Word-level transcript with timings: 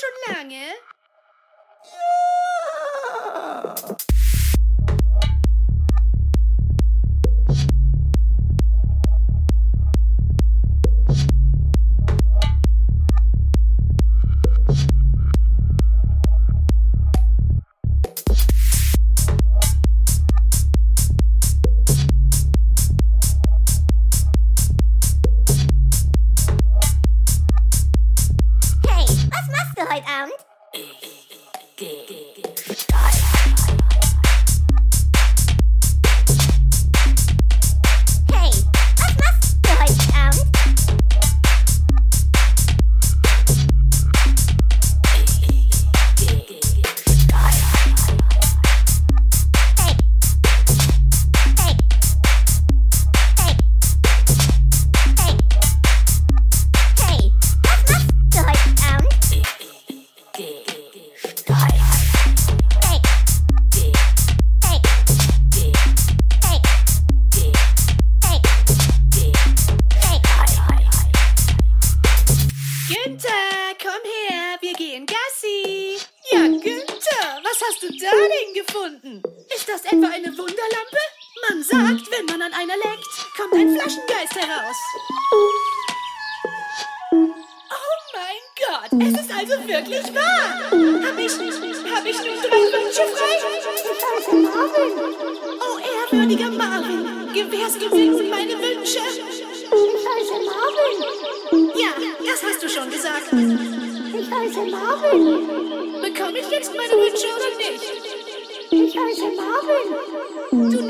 schon 0.00 0.34
lange? 0.34 0.64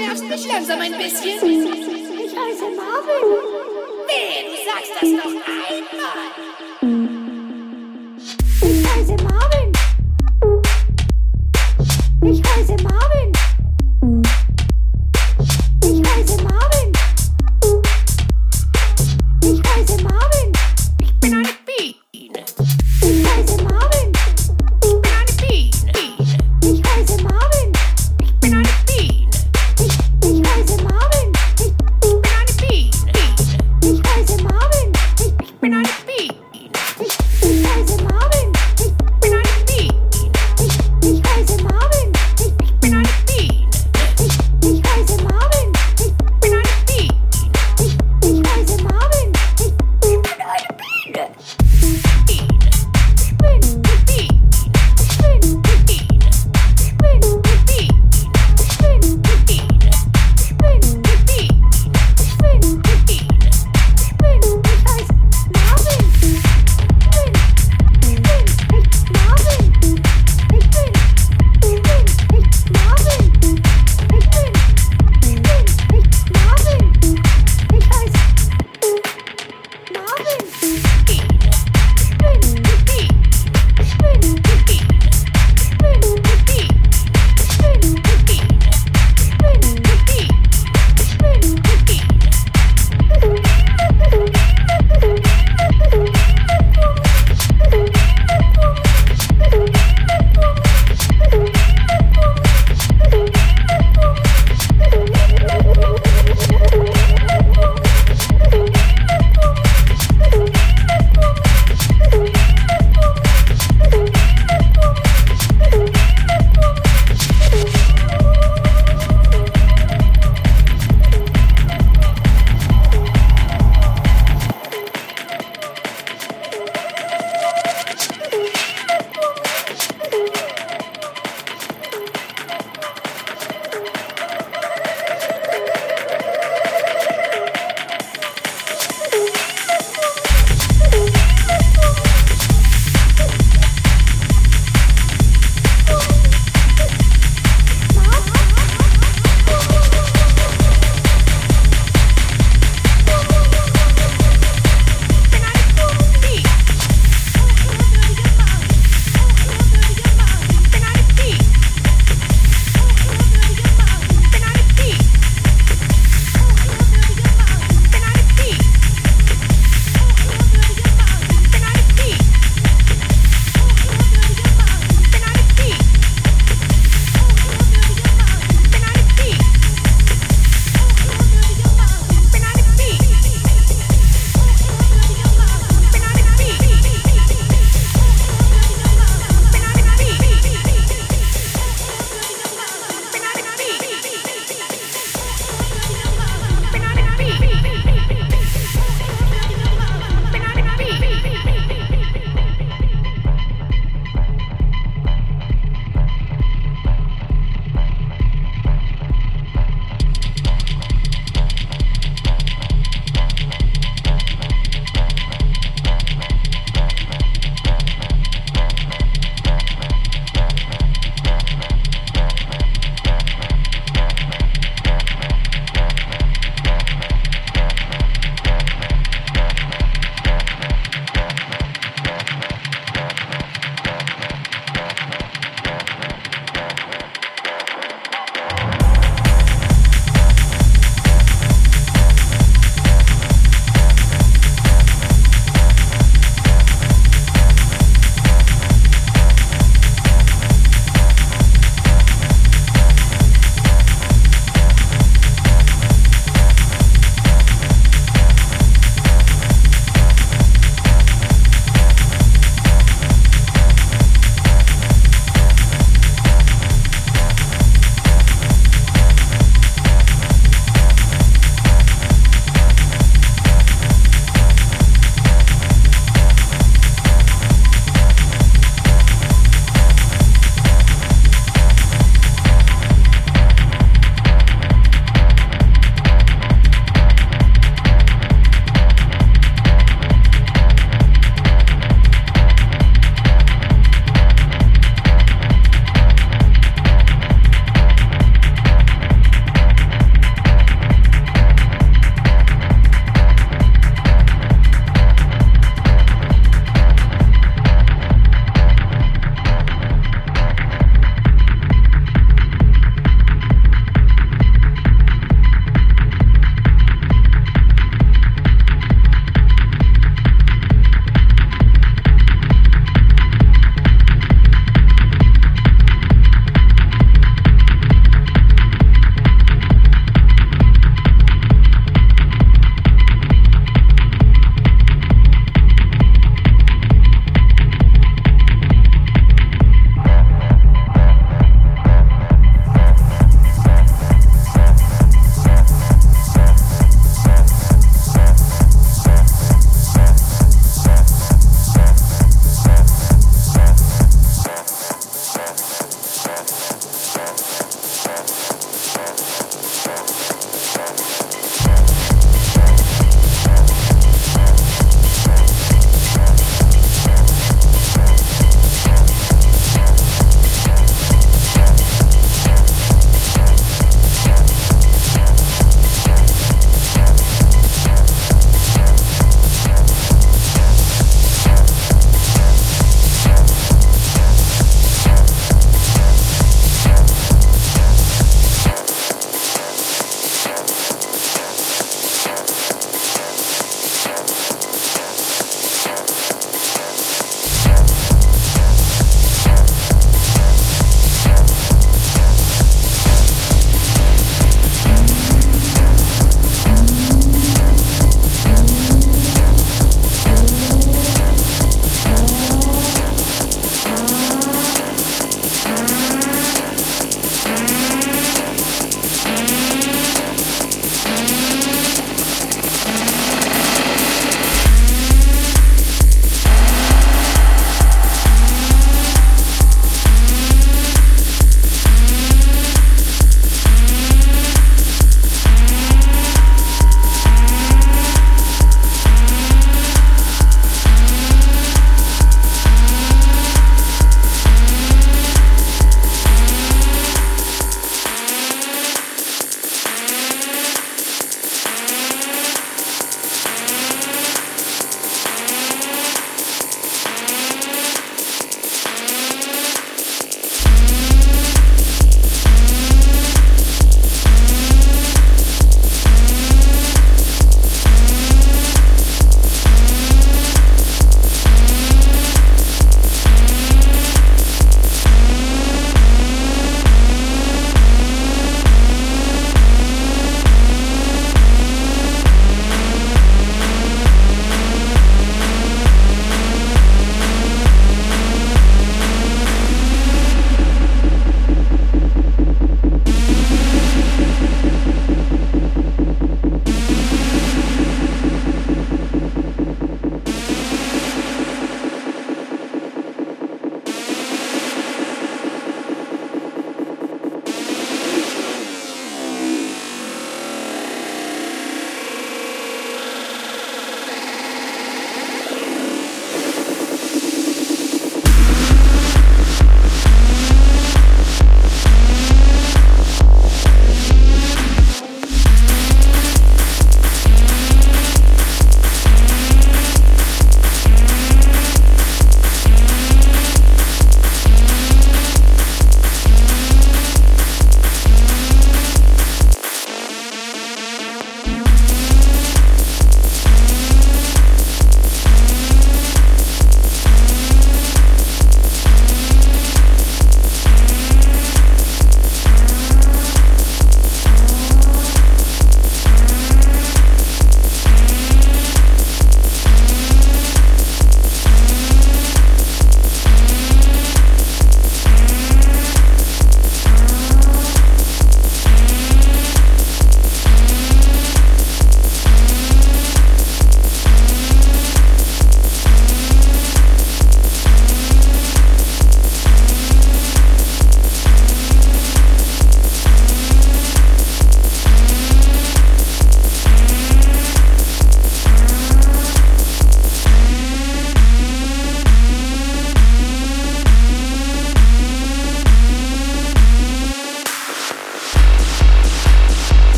nervst 0.00 0.24
mich 0.24 0.46
langsam 0.46 0.80
ein 0.80 0.92
bisschen. 0.92 1.38
Ich 1.38 2.36
heiße 2.36 2.68
Marvin. 2.76 3.24
Weh, 4.06 4.48
du 4.48 4.56
sagst 4.64 4.92
das 5.00 5.10
noch 5.10 5.24
einmal. 5.26 6.49